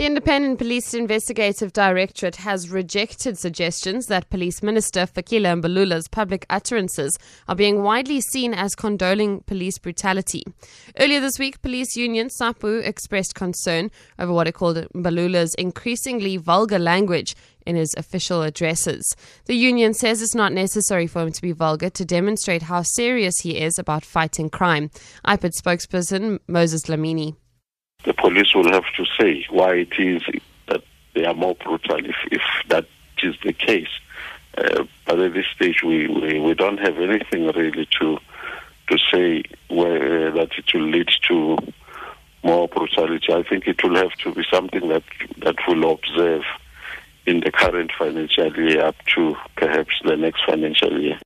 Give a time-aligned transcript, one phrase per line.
[0.00, 7.18] The Independent Police Investigative Directorate has rejected suggestions that Police Minister Fikile Mbalula's public utterances
[7.46, 10.42] are being widely seen as condoling police brutality.
[10.98, 16.78] Earlier this week, police union SAPU expressed concern over what it called Mbalula's increasingly vulgar
[16.78, 19.14] language in his official addresses.
[19.44, 23.40] The union says it's not necessary for him to be vulgar to demonstrate how serious
[23.40, 24.90] he is about fighting crime.
[25.26, 27.36] IPID spokesperson Moses Dlamini
[28.04, 30.22] the police will have to say why it is
[30.68, 30.82] that
[31.14, 32.86] they are more brutal if, if that
[33.22, 33.88] is the case.
[34.56, 38.18] Uh, but at this stage, we, we, we, don't have anything really to
[38.88, 41.56] to say where, uh, that it will lead to
[42.42, 43.32] more brutality.
[43.32, 45.04] I think it will have to be something that
[45.38, 46.42] that will observe
[47.26, 51.20] in the current financial year up to perhaps the next financial year.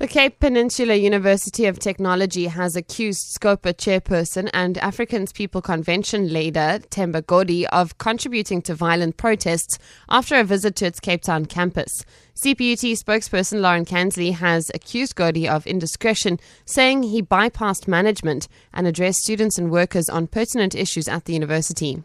[0.00, 6.80] The Cape Peninsula University of Technology has accused SCOPA chairperson and African People's Convention leader
[6.88, 9.78] Themba Godi of contributing to violent protests
[10.08, 12.02] after a visit to its Cape Town campus.
[12.34, 19.20] CPUT spokesperson Lauren Kansley has accused Godi of indiscretion, saying he bypassed management and addressed
[19.20, 22.02] students and workers on pertinent issues at the university.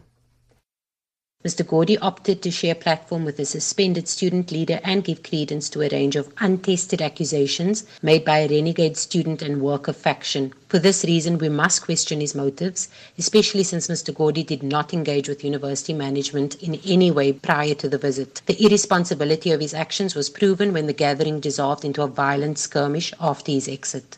[1.46, 1.64] Mr.
[1.64, 5.88] Godi opted to share platform with a suspended student leader and give credence to a
[5.90, 10.52] range of untested accusations made by a renegade student and worker faction.
[10.66, 14.12] For this reason, we must question his motives, especially since Mr.
[14.12, 18.42] Godi did not engage with university management in any way prior to the visit.
[18.46, 23.12] The irresponsibility of his actions was proven when the gathering dissolved into a violent skirmish
[23.20, 24.16] after his exit.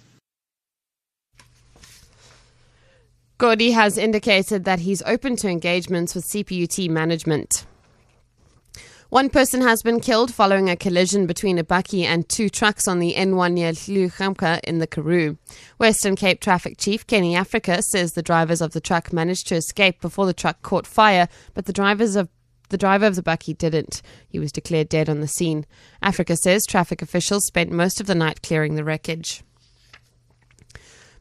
[3.38, 7.66] Godi has indicated that he's open to engagements with CPUT management.
[9.10, 12.98] One person has been killed following a collision between a bakkie and two trucks on
[12.98, 15.38] the N1 near Leeu-Gamka in the Karoo.
[15.78, 20.00] Western Cape Traffic Chief Kenny Africa says the drivers of the truck managed to escape
[20.00, 22.28] before the truck caught fire, but the drivers of
[22.70, 24.02] the driver of the bakkie didn't.
[24.28, 25.64] He was declared dead on the scene.
[26.02, 29.44] Africa says traffic officials spent most of the night clearing the wreckage.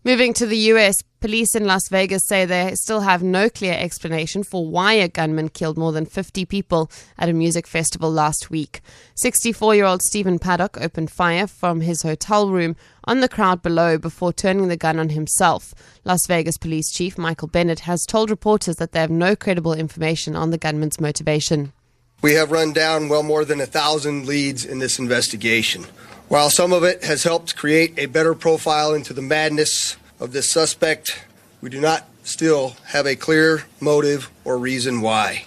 [0.08, 4.42] Moving to the US, police in Las Vegas say they still have no clear explanation
[4.42, 8.80] for why a gunman killed more than 50 people at a music festival last week.
[9.16, 13.98] 64 year old Stephen Paddock opened fire from his hotel room on the crowd below
[13.98, 15.74] before turning the gun on himself.
[16.06, 20.38] Las Vegas Police Chief Michael Bennett has told reporters that they have no credible information
[20.38, 21.74] on the gunman's motivation.
[22.22, 25.86] We have run down well more than a thousand leads in this investigation.
[26.28, 30.52] While some of it has helped create a better profile into the madness of this
[30.52, 31.24] suspect,
[31.62, 35.46] we do not still have a clear motive or reason why.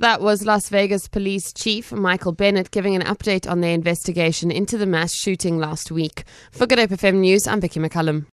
[0.00, 4.76] That was Las Vegas Police Chief Michael Bennett giving an update on their investigation into
[4.76, 6.24] the mass shooting last week.
[6.52, 8.26] For Good Hope FM News, I'm Vicky McCullum.